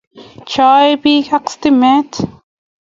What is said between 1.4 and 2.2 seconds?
stimet